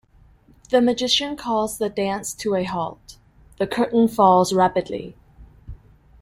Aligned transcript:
The 0.71 0.81
Magician 0.81 1.35
calls 1.35 1.77
the 1.77 1.87
dance 1.87 2.33
to 2.33 2.55
a 2.55 2.63
halt; 2.63 3.17
the 3.59 3.67
curtain 3.67 4.07
falls 4.07 4.51
rapidly. 4.51 5.15